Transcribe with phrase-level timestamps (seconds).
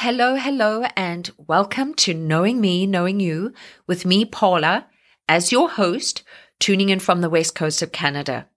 [0.00, 3.52] hello, hello, and welcome to Knowing Me, Knowing You
[3.86, 4.86] with me, Paula,
[5.28, 6.22] as your host,
[6.58, 8.48] tuning in from the west coast of Canada.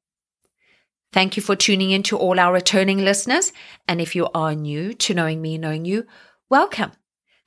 [1.12, 3.52] Thank you for tuning in to all our returning listeners.
[3.90, 6.08] And if you are new to Knowing Me, Knowing You,
[6.50, 6.94] welcome.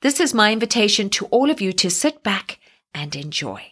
[0.01, 2.59] This is my invitation to all of you to sit back
[2.93, 3.63] and enjoy.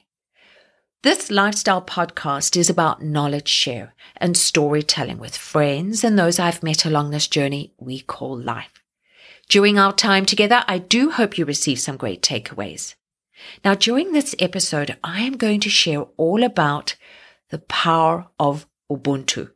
[1.04, 6.84] This lifestyle podcast is about knowledge share and storytelling with friends and those I've met
[6.84, 8.82] along this journey we call life.
[9.48, 12.96] During our time together, I do hope you receive some great takeaways.
[13.64, 16.96] Now, during this episode, I am going to share all about
[17.50, 19.52] the power of Ubuntu.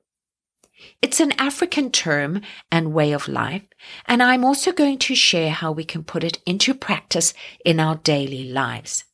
[1.01, 3.63] It's an African term and way of life,
[4.05, 7.33] and I'm also going to share how we can put it into practice
[7.65, 9.05] in our daily lives.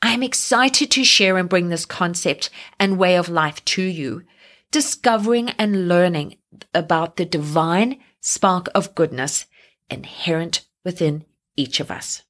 [0.00, 4.22] I am excited to share and bring this concept and way of life to you,
[4.70, 6.36] discovering and learning
[6.74, 9.46] about the divine spark of goodness
[9.90, 11.24] inherent within
[11.56, 12.22] each of us.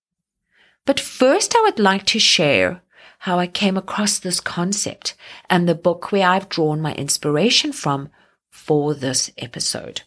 [0.84, 2.82] But first, I would like to share
[3.20, 5.14] how I came across this concept
[5.50, 8.10] and the book where I've drawn my inspiration from
[8.50, 10.02] for this episode.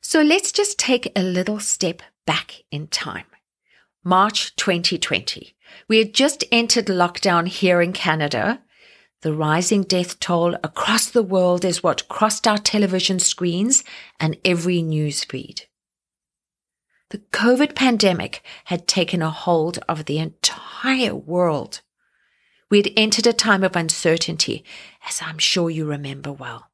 [0.00, 3.26] So let's just take a little step back in time.
[4.02, 5.54] March 2020.
[5.86, 8.62] We had just entered lockdown here in Canada.
[9.22, 13.84] The rising death toll across the world is what crossed our television screens
[14.18, 15.66] and every news feed.
[17.10, 21.82] The COVID pandemic had taken a hold of the entire world.
[22.70, 24.64] We had entered a time of uncertainty,
[25.06, 26.70] as I'm sure you remember well.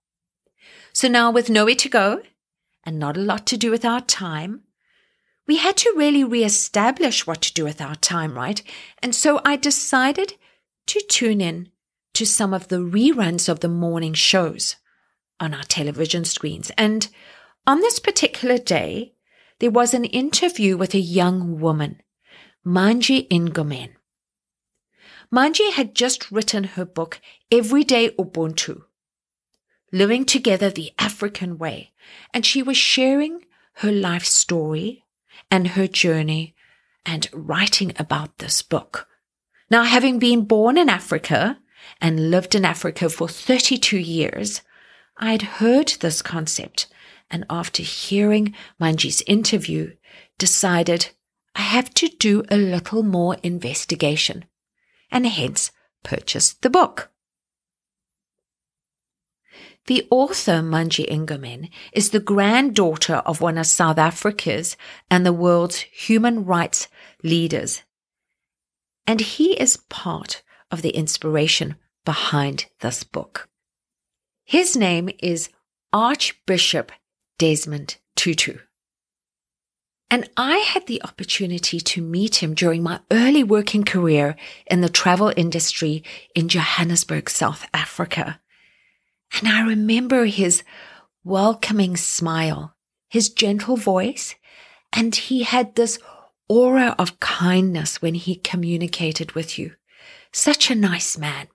[0.93, 2.23] So now, with nowhere to go
[2.85, 4.63] and not a lot to do with our time,
[5.49, 8.63] we had to really reestablish what to do with our time, right?
[9.03, 10.35] And so I decided
[10.87, 11.71] to tune in
[12.17, 14.77] to some of the reruns of the morning shows
[15.39, 16.71] on our television screens.
[16.79, 17.07] And
[17.67, 19.13] on this particular day,
[19.59, 22.01] there was an interview with a young woman,
[22.67, 23.97] Mungi Ngomane.
[25.31, 27.21] Mungi had just written her book,
[27.53, 28.85] Everyday Ubuntu,
[29.93, 31.93] Living Together the African Way,
[32.33, 33.45] and she was sharing
[33.81, 35.05] her life story
[35.51, 36.55] and her journey
[37.05, 39.07] and writing about this book.
[39.71, 41.59] Now, having been born in Africa
[42.01, 44.63] and lived in Africa for 32 years,
[45.19, 46.87] I'd heard this concept
[47.31, 49.95] and after hearing Mungi's interview,
[50.39, 51.11] decided
[51.55, 54.45] I have to do a little more investigation
[55.11, 57.11] and hence purchased the book.
[59.87, 64.77] The author, Mungi Ngomane, is the granddaughter of one of South Africa's
[65.11, 66.89] and the world's human rights
[67.23, 67.83] leaders.
[69.07, 73.49] And he is part of the inspiration behind this book.
[74.45, 75.51] His name is
[75.93, 76.93] Archbishop
[77.39, 78.59] Desmond Tutu.
[80.09, 84.89] And I had the opportunity to meet him during my early working career in the
[84.89, 86.05] travel industry
[86.35, 88.41] in Johannesburg, South Africa.
[89.39, 90.63] And I remember his
[91.25, 92.77] welcoming smile,
[93.09, 94.37] his gentle voice,
[94.93, 95.99] and he had this
[96.49, 99.75] aura of kindness when he communicated with you.
[100.33, 101.49] Such a nice man.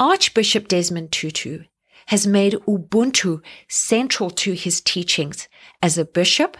[0.00, 1.64] Archbishop Desmond Tutu
[2.06, 5.48] has made Ubuntu central to his teachings
[5.82, 6.56] as a bishop,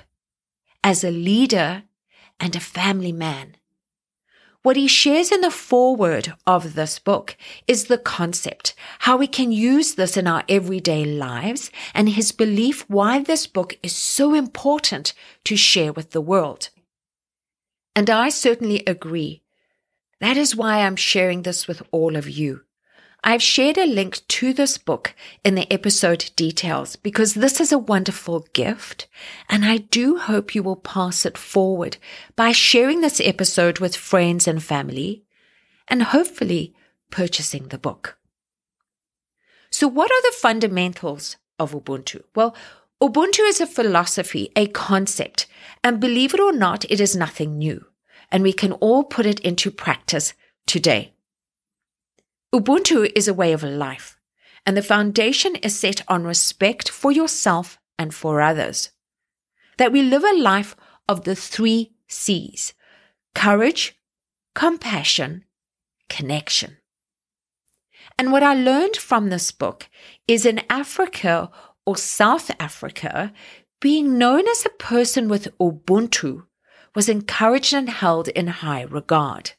[0.85, 1.83] as a leader,
[2.39, 3.57] and a family man.
[4.63, 7.37] What he shares in the foreword of this book
[7.67, 12.89] is the concept, how we can use this in our everyday lives, and his belief
[12.89, 15.15] why this book is so important
[15.45, 16.71] to share with the world.
[17.97, 19.42] And I certainly agree.
[20.23, 22.61] That is why I'm sharing this with all of you.
[23.25, 27.79] I've shared a link to this book in the episode details because this is a
[27.79, 29.09] wonderful gift
[29.49, 31.97] and I do hope you will pass it forward
[32.37, 35.25] by sharing this episode with friends and family
[35.89, 36.73] and hopefully
[37.11, 38.17] purchasing the book.
[39.71, 42.23] So what are the fundamentals of Ubuntu?
[42.37, 42.55] Well,
[43.03, 45.49] Ubuntu is a philosophy, a concept,
[45.83, 47.87] and believe it or not, it is nothing new
[48.33, 50.33] and we can all put it into practice
[50.67, 51.13] today.
[52.53, 54.19] Ubuntu is a way of life,
[54.67, 58.91] and the foundation is set on respect for yourself and for others.
[59.77, 60.75] That we live a life
[61.09, 62.75] of the three C's
[63.35, 63.99] courage,
[64.55, 65.45] compassion,
[66.09, 66.79] connection.
[68.19, 69.89] And what I learned from this book
[70.29, 71.51] is in Africa
[71.87, 73.33] or South Africa,
[73.81, 76.45] being known as a person with Ubuntu
[76.95, 79.53] was encouraged and held in high regard.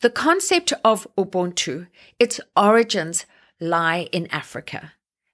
[0.00, 1.86] The concept of Ubuntu,
[2.18, 3.26] its origins
[3.60, 4.92] lie in Africa,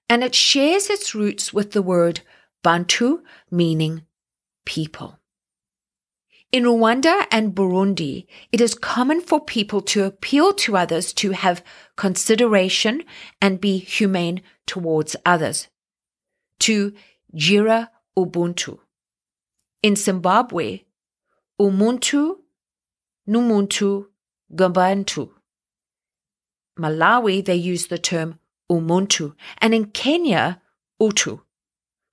[0.09, 2.21] and it shares its roots with the word
[2.63, 4.03] Bantu meaning
[4.65, 5.19] people.
[6.53, 11.63] In Rwanda and Burundi, it is common for people to appeal to others to have
[11.95, 13.03] consideration
[13.41, 15.67] and be humane towards others.
[16.59, 16.93] To
[17.35, 18.77] jira ubuntu.
[19.83, 20.85] In Zimbabwe,
[21.59, 22.37] umuntu
[23.27, 24.07] numuntu
[24.55, 25.29] Gumbantu.
[26.79, 28.39] Malawi, they use the term
[28.71, 30.61] umuntu, and in Kenya,
[31.01, 31.41] utu,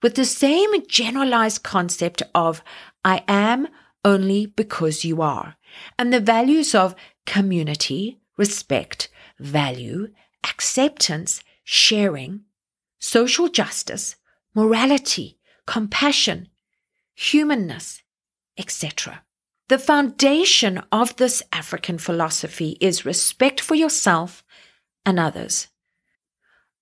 [0.03, 2.61] with the same generalized concept of
[3.05, 3.69] I am
[4.05, 5.57] only because you are,
[5.97, 9.09] and the values of community, respect,
[9.39, 10.09] value,
[10.45, 12.41] acceptance, sharing,
[12.99, 14.17] social justice,
[14.57, 16.49] morality, compassion,
[17.21, 18.03] humanness,
[18.57, 19.23] etc.
[19.69, 24.43] The foundation of this African philosophy is respect for yourself
[25.05, 25.69] and others.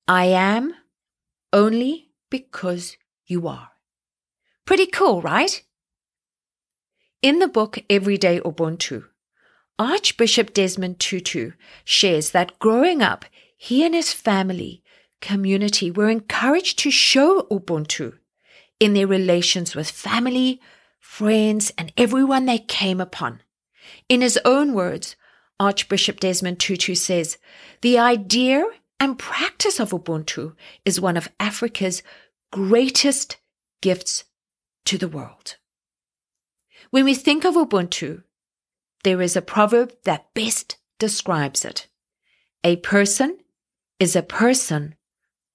[0.07, 0.75] I am
[1.53, 2.97] only because
[3.27, 3.71] you are.
[4.65, 5.63] Pretty cool, right?
[7.21, 9.07] In the book Everyday Ubuntu,
[9.77, 11.53] Archbishop Desmond Tutu
[11.85, 13.25] shares that growing up,
[13.57, 14.85] he and his family
[15.21, 18.19] community were encouraged to show Ubuntu
[18.81, 20.61] in their relations with family,
[21.01, 23.43] friends, and everyone they came upon.
[24.09, 25.17] In his own words,
[25.61, 27.39] Archbishop Desmond Tutu says,
[27.81, 28.65] the idea
[29.01, 30.55] and practice of Ubuntu
[30.85, 32.03] is one of Africa's
[32.53, 33.39] greatest
[33.81, 34.25] gifts
[34.85, 35.57] to the world.
[36.91, 38.23] When we think of Ubuntu,
[39.05, 41.89] there is a proverb that best describes it.
[42.65, 43.39] A person
[44.01, 44.95] is a person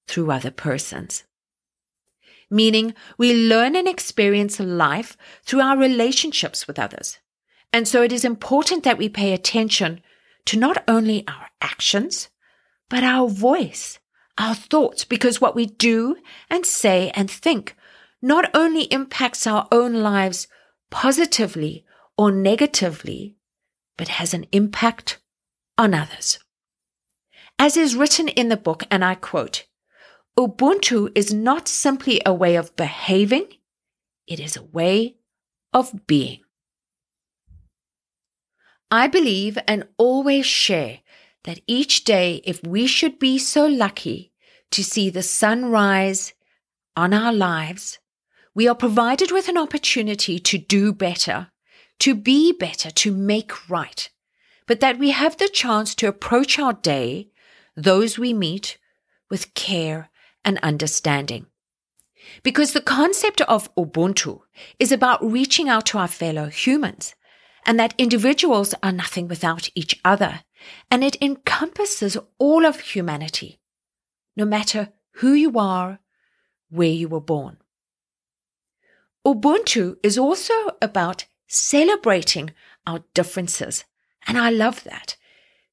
[0.07, 1.23] through other persons.
[2.53, 7.17] Meaning we learn and experience life through our relationships with others.
[7.73, 10.01] And so it is important that we pay attention
[10.45, 12.29] to not only our actions,
[12.89, 13.97] but our voice,
[14.37, 16.15] our thoughts, because what we do
[16.47, 17.75] and say and think
[18.21, 20.47] not only impacts our own lives
[20.91, 21.83] positively
[22.19, 23.35] or negatively,
[23.97, 25.17] but has an impact
[25.75, 26.37] on others.
[27.57, 29.65] As is written in the book, and I quote,
[30.37, 33.45] Ubuntu is not simply a way of behaving,
[34.25, 35.17] it is a way
[35.73, 36.39] of being.
[38.89, 40.99] I believe and always share
[41.43, 44.31] that each day, if we should be so lucky
[44.71, 46.33] to see the sun rise
[46.95, 47.99] on our lives,
[48.55, 51.51] we are provided with an opportunity to do better,
[51.99, 54.09] to be better, to make right,
[54.65, 57.29] but that we have the chance to approach our day,
[57.75, 58.77] those we meet,
[59.29, 60.09] with care
[60.45, 61.47] and understanding.
[62.41, 64.41] Because the concept of Ubuntu
[64.79, 67.15] is about reaching out to our fellow humans,
[67.65, 70.41] and that individuals are nothing without each other,
[70.89, 73.59] and it encompasses all of humanity,
[74.35, 75.99] no matter who you are,
[76.69, 77.57] where you were born.
[79.25, 82.51] Ubuntu is also about celebrating
[82.85, 83.85] our differences.
[84.27, 85.15] And I love that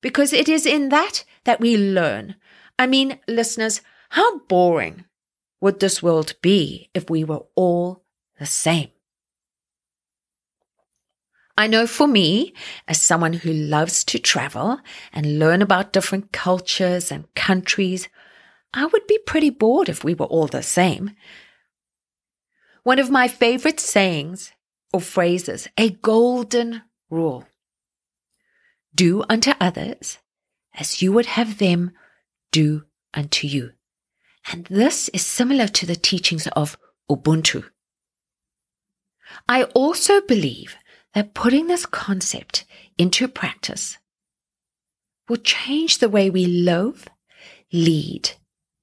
[0.00, 2.36] because it is in that that we learn.
[2.78, 3.80] I mean, listeners,
[4.10, 5.04] how boring
[5.60, 8.04] would this world be if we were all
[8.38, 8.88] the same?
[11.56, 12.54] I know for me,
[12.88, 14.80] as someone who loves to travel
[15.12, 18.08] and learn about different cultures and countries,
[18.74, 21.14] I would be pretty bored if we were all the same.
[22.82, 24.52] One of my favorite sayings
[24.92, 27.46] or phrases, a golden rule.
[28.94, 30.18] Do unto others
[30.74, 31.92] as you would have them
[32.50, 32.84] do
[33.14, 33.72] unto you.
[34.48, 36.78] And this is similar to the teachings of
[37.10, 37.64] Ubuntu.
[39.48, 40.76] I also believe
[41.14, 42.64] that putting this concept
[42.98, 43.98] into practice
[45.28, 47.06] will change the way we love,
[47.72, 48.32] lead,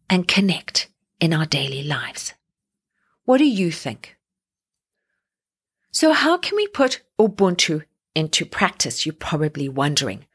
[0.10, 2.34] and connect in our daily lives.
[3.26, 4.18] What do you think?
[5.92, 7.84] So how can we put Ubuntu
[8.16, 9.06] into practice?
[9.06, 10.26] You're probably wondering.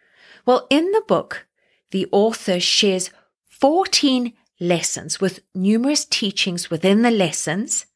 [0.45, 1.47] Well, in the book,
[1.91, 3.11] the author shares
[3.47, 7.87] 14 lessons with numerous teachings within the lessons.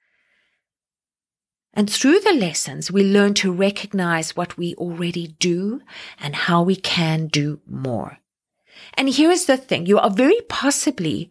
[1.73, 5.81] And through the lessons, we learn to recognize what we already do
[6.19, 8.19] and how we can do more.
[8.95, 9.87] And here is the thing.
[9.87, 11.31] You are very possibly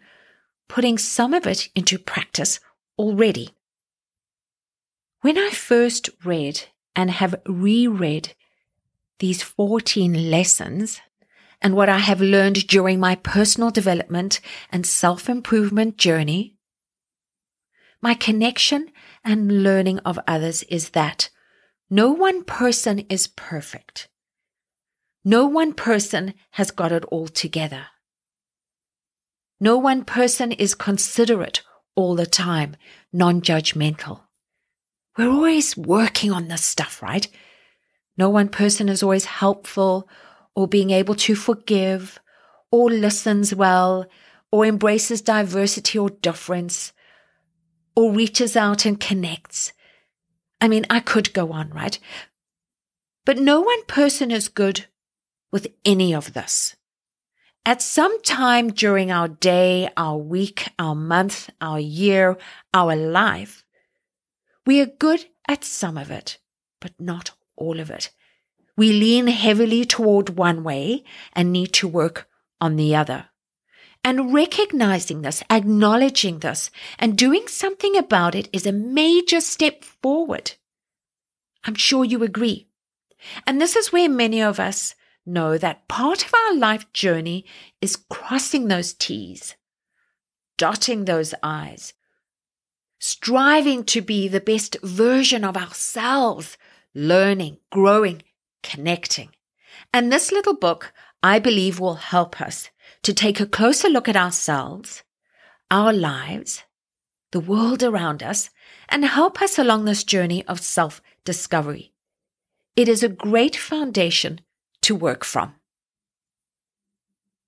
[0.67, 2.59] putting some of it into practice
[2.97, 3.49] already.
[5.21, 6.63] When I first read
[6.95, 8.33] and have reread
[9.19, 11.01] these 14 lessons
[11.65, 14.39] and what I have learned during my personal development
[14.71, 16.59] and self improvement journey,
[18.03, 18.91] my connection
[19.23, 21.31] and learning of others is that
[21.89, 24.09] no one person is perfect.
[25.23, 27.87] No one person has got it all together.
[29.59, 31.63] No one person is considerate
[31.95, 32.75] all the time,
[33.11, 34.21] non judgmental.
[35.17, 37.27] We're always working on this stuff, right?
[38.19, 40.07] No one person is always helpful
[40.55, 42.19] or being able to forgive
[42.71, 44.05] or listens well
[44.51, 46.93] or embraces diversity or difference
[47.95, 49.73] or reaches out and connects.
[50.61, 51.99] I mean, I could go on, right?
[53.25, 54.85] But no one person is good
[55.51, 56.75] with any of this.
[57.65, 62.37] At some time during our day, our week, our month, our year,
[62.73, 63.65] our life,
[64.65, 66.37] we are good at some of it,
[66.79, 68.11] but not all of it.
[68.77, 71.03] We lean heavily toward one way
[71.33, 72.27] and need to work
[72.59, 73.29] on the other.
[74.03, 80.53] And recognizing this, acknowledging this, and doing something about it is a major step forward.
[81.63, 82.67] I'm sure you agree.
[83.47, 84.93] And this is where many of us
[85.25, 87.45] know that part of our life journey
[87.81, 89.55] is crossing those T's,
[90.57, 91.93] dotting those I's,
[92.99, 96.57] striving to be the best version of ourselves,
[96.93, 98.21] learning, growing,
[98.65, 99.29] connecting.
[99.93, 100.91] And this little book,
[101.23, 102.69] I believe, will help us
[103.03, 105.03] to take a closer look at ourselves,
[105.69, 106.63] our lives,
[107.31, 108.49] the world around us,
[108.89, 111.93] and help us along this journey of self discovery.
[112.75, 114.41] It is a great foundation
[114.81, 115.55] to work from.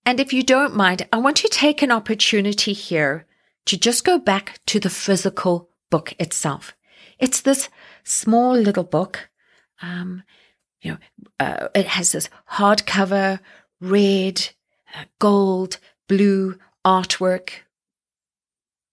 [0.06, 3.26] And if you don't mind, I want to take an opportunity here
[3.66, 6.74] to just go back to the physical book itself.
[7.20, 7.70] It's this
[8.04, 9.30] small little book.
[9.82, 10.24] Um,
[10.82, 10.98] you know,
[11.40, 13.40] uh, it has this hardcover,
[13.82, 14.50] red,
[14.96, 17.50] uh, gold, blue artwork.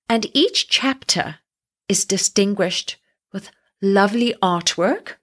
[0.09, 1.37] And each chapter
[1.89, 2.97] is distinguished
[3.33, 3.51] with
[3.81, 5.15] lovely artwork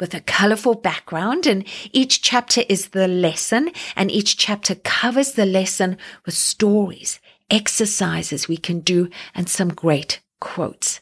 [0.00, 5.44] with a colorful background and each chapter is the lesson and each chapter covers the
[5.44, 11.00] lesson with stories, exercises we can do and some great quotes.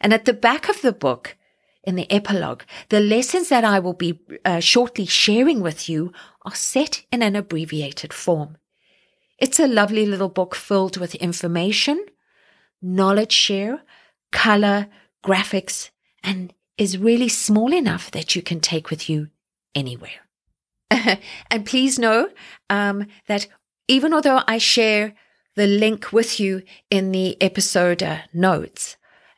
[0.00, 1.36] And at the back of the book,
[1.86, 6.12] in the epilogue, the lessons that I will be uh, shortly sharing with you
[6.44, 8.58] are set in an abbreviated form.
[9.38, 12.04] It's a lovely little book filled with information,
[12.82, 13.82] knowledge share,
[14.32, 14.88] color,
[15.24, 15.90] graphics,
[16.22, 19.28] and is really small enough that you can take with you
[19.74, 20.26] anywhere.
[20.90, 22.30] and please know
[22.68, 23.46] um, that
[23.88, 25.14] even although I share
[25.54, 28.96] the link with you in the episode uh, notes,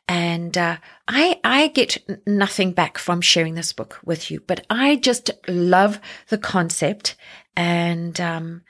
[0.09, 4.95] and uh, I I get nothing back from sharing this book with you, but I
[4.95, 7.15] just love the concept
[7.55, 8.63] and um,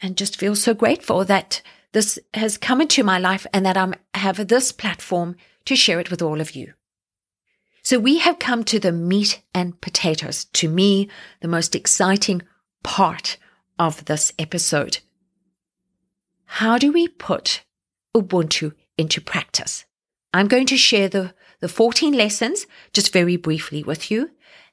[0.00, 1.60] and just feel so grateful that
[1.92, 6.10] this has come into my life and that I have this platform to share it
[6.10, 6.72] with all of you.
[7.82, 10.46] So we have come to the meat and potatoes.
[10.54, 11.08] To me,
[11.40, 12.42] the most exciting
[12.82, 13.36] part
[13.78, 14.98] of this episode.
[16.46, 17.62] How do we put
[18.16, 19.84] Ubuntu into practice?
[20.32, 24.30] I'm going to share the, the 14 lessons just very briefly with you.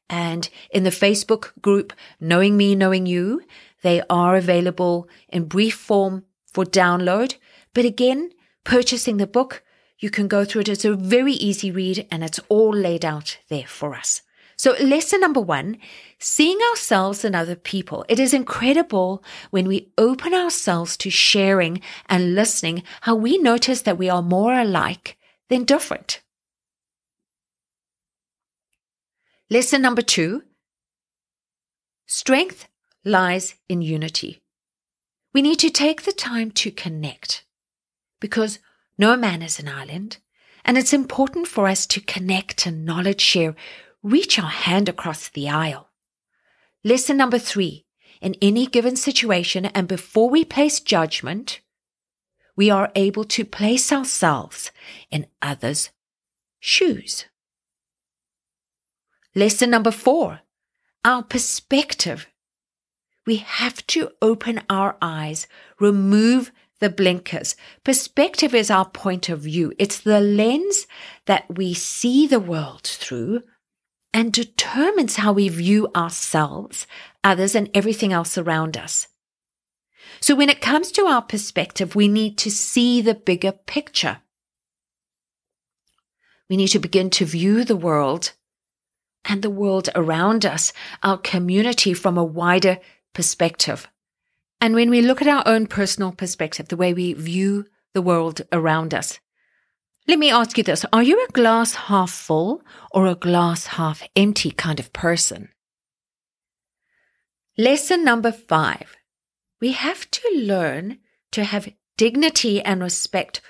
[0.09, 3.41] And in the Facebook group, Knowing Me, Knowing You,
[3.81, 7.35] they are available in brief form for download.
[7.74, 8.31] But again,
[8.63, 9.63] purchasing the book
[10.00, 10.69] you can go through it.
[10.69, 14.21] It's a very easy read and it's all laid out there for us.
[14.57, 15.77] So lesson number one,
[16.19, 18.05] seeing ourselves and other people.
[18.07, 23.97] It is incredible when we open ourselves to sharing and listening how we notice that
[23.97, 25.17] we are more alike
[25.50, 26.22] than different.
[29.50, 30.42] Lesson number two,
[32.08, 32.68] strength
[33.04, 34.42] lies in unity.
[35.34, 37.46] We need to take the time to connect
[38.20, 38.60] because
[38.98, 40.18] no man is an island,
[40.64, 43.56] and it's important for us to connect and knowledge share,
[44.02, 45.90] reach our hand across the aisle.
[46.84, 47.86] Lesson number three
[48.22, 51.60] in any given situation, and before we place judgment,
[52.55, 54.71] we are able to place ourselves
[55.12, 55.91] in others'
[56.59, 57.25] shoes.
[59.35, 60.41] Lesson number four
[61.03, 62.27] our perspective.
[63.27, 65.47] We have to open our eyes,
[65.79, 67.55] remove the blinkers.
[67.83, 69.71] Perspective is our point of view.
[69.77, 70.88] It's the lens
[71.25, 73.43] that we see the world through
[74.13, 76.88] and determines how we view ourselves,
[77.24, 79.07] others, and everything else around us.
[80.25, 84.22] So when it comes to our perspective, we need to see the bigger picture.
[86.50, 88.34] We need to begin to view the world
[89.24, 92.79] and the world around us, our community from a wider
[93.13, 93.88] perspective.
[94.60, 98.41] And when we look at our own personal perspective, the way we view the world
[98.51, 99.20] around us,
[100.08, 104.01] let me ask you this Are you a glass half full or a glass half
[104.15, 105.50] empty kind of person?
[107.60, 108.98] Lesson number five
[109.65, 111.00] we have to learn
[111.31, 113.41] to have dignity and respect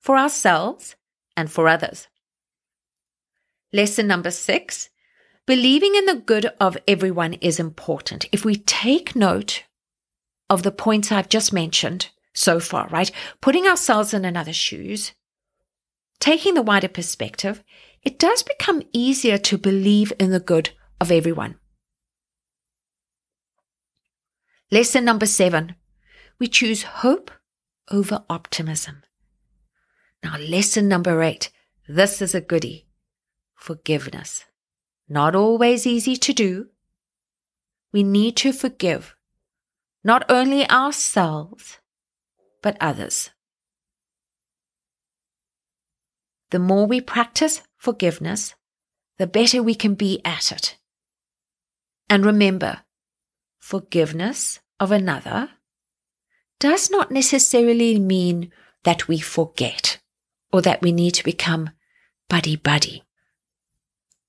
[0.00, 0.96] for ourselves
[1.36, 2.08] and for others.
[3.72, 4.88] Lesson number six
[5.46, 8.26] believing in the good of everyone is important.
[8.32, 9.62] If we take note
[10.48, 13.12] of the points I've just mentioned so far, right?
[13.40, 15.12] Putting ourselves in another's shoes,
[16.18, 17.62] taking the wider perspective,
[18.02, 21.59] it does become easier to believe in the good of everyone.
[24.72, 25.74] Lesson number seven
[26.38, 27.30] we choose hope
[27.90, 29.02] over optimism.
[30.22, 31.50] Now, lesson number eight
[31.88, 32.86] this is a goody
[33.56, 34.44] forgiveness.
[35.08, 36.68] Not always easy to do.
[37.92, 39.16] We need to forgive
[40.04, 41.78] not only ourselves,
[42.62, 43.30] but others.
[46.50, 48.54] The more we practice forgiveness,
[49.18, 50.78] the better we can be at it.
[52.08, 52.82] And remember,
[53.60, 55.50] forgiveness of another
[56.58, 58.50] does not necessarily mean
[58.84, 59.98] that we forget
[60.52, 61.70] or that we need to become
[62.28, 63.04] buddy buddy.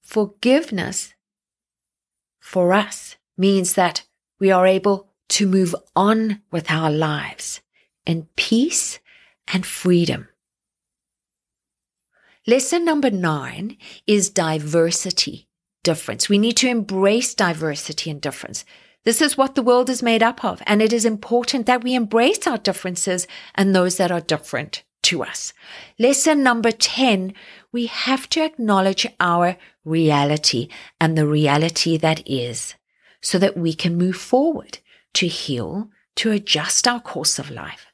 [0.03, 1.13] Forgiveness
[2.39, 4.03] for us means that
[4.39, 7.61] we are able to move on with our lives
[8.05, 8.99] in peace
[9.53, 10.27] and freedom.
[12.47, 15.47] Lesson number nine is diversity,
[15.83, 16.27] difference.
[16.27, 18.65] We need to embrace diversity and difference.
[19.03, 21.95] This is what the world is made up of, and it is important that we
[21.95, 25.53] embrace our differences and those that are different to us.
[25.97, 27.33] Lesson number 10,
[27.71, 30.67] we have to acknowledge our reality
[30.99, 32.75] and the reality that is
[33.21, 34.79] so that we can move forward
[35.13, 37.87] to heal, to adjust our course of life.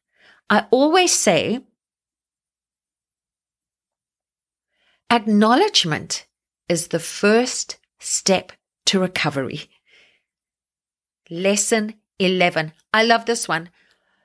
[0.50, 1.62] I always say,
[5.10, 6.26] acknowledgement
[6.68, 8.52] is the first step
[8.86, 9.70] to recovery.
[11.30, 12.72] Lesson 11.
[12.94, 13.70] I love this one.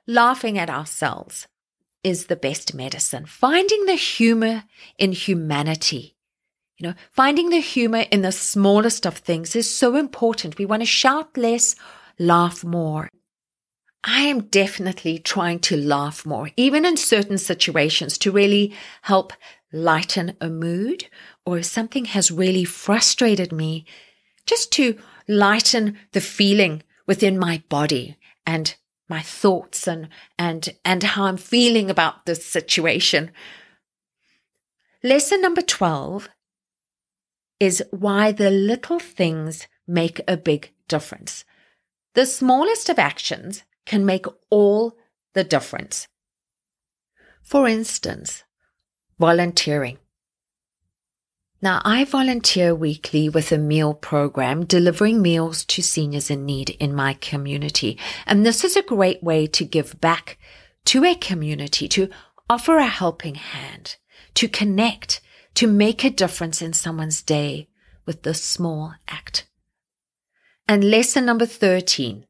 [0.07, 1.47] Laughing at ourselves
[2.03, 3.25] is the best medicine.
[3.25, 4.63] Finding the humor
[4.97, 6.15] in humanity.
[6.77, 10.57] You know, finding the humor in the smallest of things is so important.
[10.57, 11.75] We want to shout less,
[12.17, 13.09] laugh more.
[14.03, 19.31] I am definitely trying to laugh more, even in certain situations, to really help
[19.71, 21.07] lighten a mood
[21.45, 23.85] or if something has really frustrated me,
[24.45, 28.75] just to lighten the feeling within my body and
[29.09, 33.31] my thoughts and, and, and how I'm feeling about this situation.
[35.03, 36.29] Lesson number 12
[37.59, 41.45] is why the little things make a big difference.
[42.13, 44.97] The smallest of actions can make all
[45.33, 46.07] the difference.
[47.41, 48.43] For instance,
[49.19, 49.97] volunteering.
[51.63, 56.93] Now, I volunteer weekly with a meal program delivering meals to seniors in need in
[56.93, 57.97] my community.
[58.25, 60.37] And this is a great way to give back
[60.83, 62.09] to a community, to
[62.49, 63.95] offer a helping hand,
[64.33, 65.21] to connect,
[65.53, 67.69] to make a difference in someone's day
[68.05, 69.47] with this small act.
[70.67, 72.25] And lesson number 13,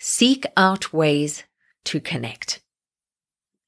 [0.00, 1.44] seek out ways
[1.84, 2.60] to connect.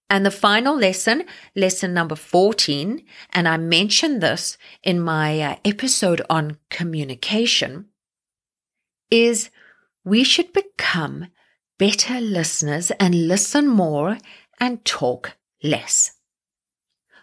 [0.09, 1.25] And the final lesson,
[1.57, 7.87] lesson number 14, and I mentioned this in my uh, episode on communication,
[9.11, 9.51] is
[10.05, 11.27] we should become
[11.79, 14.19] better listeners and listen more
[14.61, 16.13] and talk less.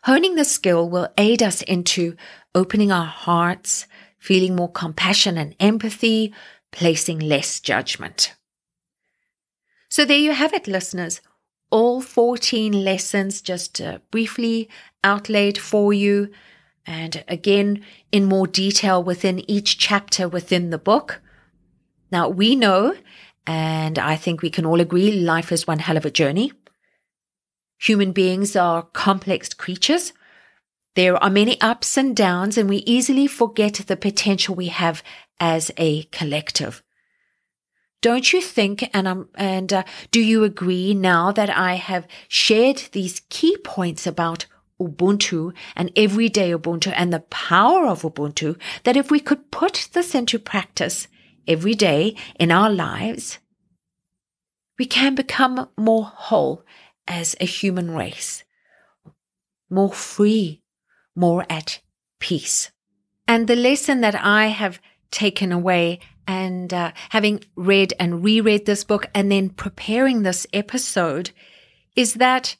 [0.04, 2.17] Honing the skill will aid us into
[2.54, 3.88] opening our hearts,
[4.19, 6.34] feeling more compassion and empathy,
[6.74, 8.36] placing less judgment.
[9.88, 11.22] So there you have it, listeners
[11.74, 14.70] all 14 lessons just uh, briefly
[15.04, 16.30] outlaid for you.
[16.86, 21.20] And again, in more detail within each chapter within the book.
[22.12, 22.96] Now we know,
[23.48, 26.52] and I think we can all agree, life is one hell of a journey.
[27.80, 30.14] Human beings are complex creatures.
[30.96, 35.02] There are many ups and downs, and we easily forget the potential we have
[35.40, 36.83] as a collective.
[38.04, 42.89] Don't you think, and um, and uh, do you agree now that I have shared
[42.92, 44.46] these key points about
[44.78, 50.13] Ubuntu and everyday Ubuntu and the power of Ubuntu, that if we could put this
[50.13, 51.08] into practice
[51.48, 53.39] every day in our lives,
[54.78, 56.66] we can become more whole
[57.08, 58.44] as a human race,
[59.70, 60.62] more free,
[61.16, 61.80] more at
[62.20, 62.70] peace.
[63.30, 68.84] And the lesson that I have taken away and uh, having read and reread this
[68.84, 71.32] book and then preparing this episode
[71.96, 72.56] is that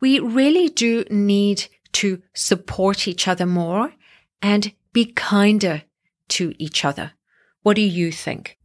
[0.00, 3.92] we really do need to support each other more
[4.40, 5.82] and be kinder
[6.28, 7.12] to each other.
[7.62, 8.58] What do you think?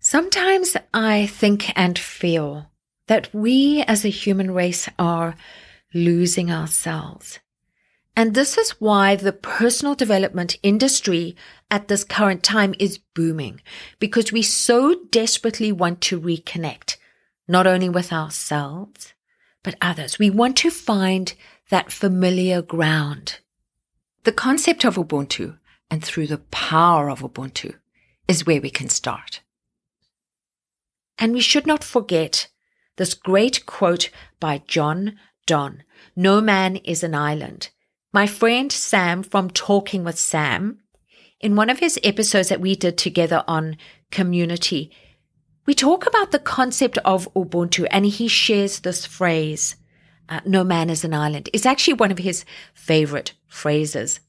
[0.00, 2.70] Sometimes I think and feel
[3.08, 5.34] that we as a human race are
[5.92, 7.40] losing ourselves.
[8.16, 11.36] And this is why the personal development industry
[11.70, 13.60] at this current time is booming
[13.98, 16.96] because we so desperately want to reconnect,
[17.46, 19.12] not only with ourselves,
[19.62, 20.18] but others.
[20.18, 21.34] We want to find
[21.70, 23.38] that familiar ground.
[24.24, 25.58] The concept of Ubuntu
[25.90, 27.74] and through the power of Ubuntu
[28.26, 29.40] is where we can start.
[31.18, 32.48] And we should not forget
[32.96, 35.82] this great quote by John Donne
[36.14, 37.70] No man is an island.
[38.12, 40.80] My friend Sam from Talking with Sam,
[41.40, 43.76] in one of his episodes that we did together on
[44.10, 44.90] community,
[45.66, 49.76] we talk about the concept of Ubuntu and he shares this phrase,
[50.28, 51.48] uh, no man is an island.
[51.52, 54.20] It's actually one of his favorite phrases.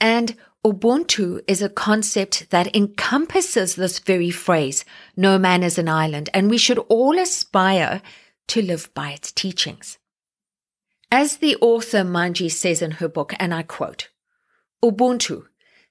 [0.00, 4.84] And Ubuntu is a concept that encompasses this very phrase,
[5.16, 8.02] no man is an island, and we should all aspire
[8.48, 9.98] to live by its teachings.
[11.10, 14.08] As the author Mungi says in her book, and I quote,
[14.84, 15.46] Ubuntu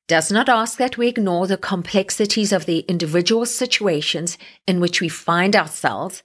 [0.08, 5.10] does not ask that we ignore the complexities of the individual situations in which we
[5.10, 6.24] find ourselves,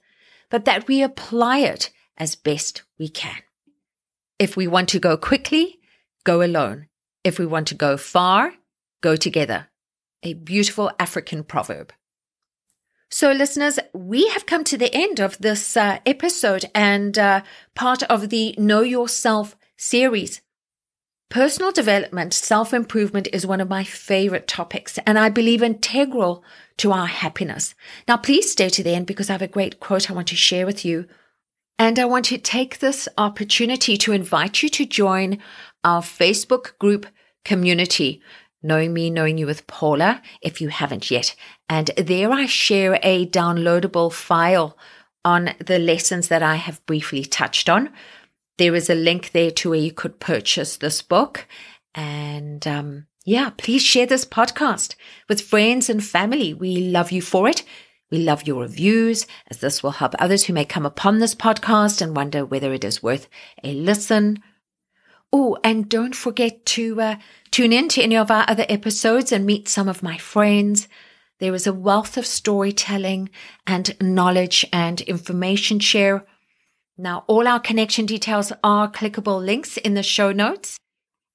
[0.49, 3.41] but that we apply it as best we can.
[4.39, 5.79] If we want to go quickly,
[6.23, 6.87] go alone.
[7.23, 8.53] If we want to go far,
[9.01, 9.67] go together.
[10.23, 11.91] A beautiful African proverb.
[13.09, 17.41] So, listeners, we have come to the end of this uh, episode and uh,
[17.75, 20.41] part of the Know Yourself series.
[21.33, 26.43] Personal development, self improvement is one of my favorite topics, and I believe integral
[26.77, 27.73] to our happiness.
[28.07, 30.35] Now, please stay to the end because I have a great quote I want to
[30.35, 31.07] share with you.
[31.79, 35.39] And I want to take this opportunity to invite you to join
[35.83, 37.07] our Facebook group
[37.43, 38.21] community.
[38.61, 41.35] Knowing Me, Knowing You with Paula, if you haven't yet.
[41.67, 44.77] And there I share a downloadable file
[45.25, 47.89] on the lessons that I have briefly touched on.
[48.57, 51.47] There is a link there to where you could purchase this book.
[51.95, 54.95] And um, yeah, please share this podcast
[55.27, 56.53] with friends and family.
[56.53, 57.63] We love you for it.
[58.11, 62.01] We love your reviews, as this will help others who may come upon this podcast
[62.01, 63.27] and wonder whether it is worth
[63.63, 64.37] a listen
[65.35, 67.15] Oh, and don't forget to uh,
[67.49, 70.87] tune in to any of our other episodes and meet some of my friends.
[71.39, 73.31] There is a wealth of storytelling
[73.65, 76.23] and knowledge and information share.
[76.97, 80.77] Now, all our connection details are clickable links in the show notes.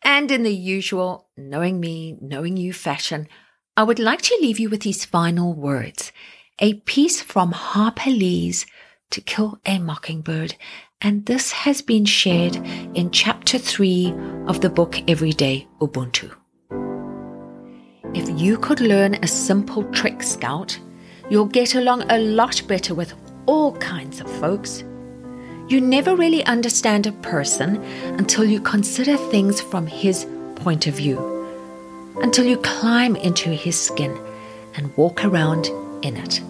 [0.02, 3.28] And in the usual knowing me, knowing you fashion,
[3.76, 6.12] I would like to leave you with these final words.
[6.60, 8.66] A piece from Harper Lee's
[9.10, 10.54] To Kill a Mockingbird
[11.00, 12.56] and this has been shared
[12.94, 14.12] in chapter 3
[14.46, 16.34] of the book Everyday Ubuntu.
[18.14, 20.78] If you could learn a simple trick, Scout,
[21.30, 23.14] you'll get along a lot better with
[23.46, 24.82] all kinds of folks.
[25.68, 27.76] You never really understand a person
[28.18, 30.26] until you consider things from his
[30.56, 31.18] point of view,
[32.22, 34.16] until you climb into his skin
[34.74, 35.66] and walk around
[36.02, 36.40] in it.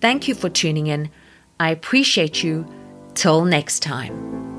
[0.00, 1.10] Thank you for tuning in.
[1.58, 2.66] I appreciate you
[3.14, 4.49] Till next time.